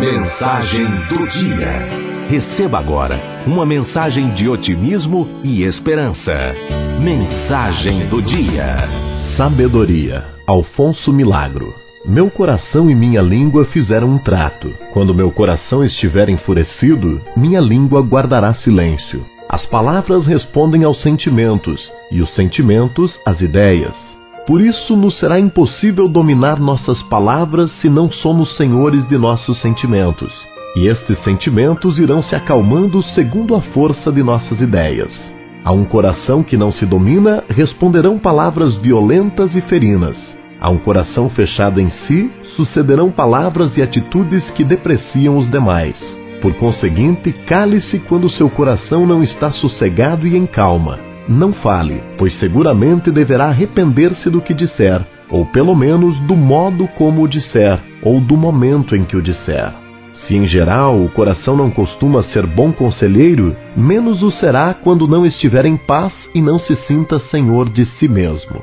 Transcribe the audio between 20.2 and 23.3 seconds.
respondem aos sentimentos, e os sentimentos